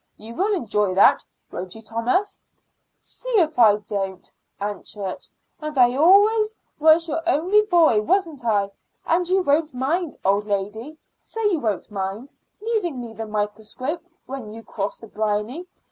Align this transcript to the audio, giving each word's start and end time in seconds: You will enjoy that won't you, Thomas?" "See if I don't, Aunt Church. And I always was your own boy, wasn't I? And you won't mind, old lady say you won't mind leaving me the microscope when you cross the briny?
You 0.17 0.33
will 0.33 0.55
enjoy 0.55 0.95
that 0.95 1.23
won't 1.51 1.75
you, 1.75 1.81
Thomas?" 1.83 2.41
"See 2.97 3.29
if 3.37 3.59
I 3.59 3.75
don't, 3.75 4.31
Aunt 4.59 4.83
Church. 4.83 5.27
And 5.59 5.77
I 5.77 5.95
always 5.95 6.55
was 6.79 7.07
your 7.07 7.21
own 7.29 7.67
boy, 7.67 8.01
wasn't 8.01 8.43
I? 8.43 8.71
And 9.05 9.29
you 9.29 9.43
won't 9.43 9.75
mind, 9.75 10.17
old 10.25 10.47
lady 10.47 10.97
say 11.19 11.43
you 11.51 11.59
won't 11.59 11.91
mind 11.91 12.33
leaving 12.61 12.99
me 12.99 13.13
the 13.13 13.27
microscope 13.27 14.01
when 14.25 14.49
you 14.51 14.63
cross 14.63 14.97
the 14.97 15.05
briny? 15.05 15.67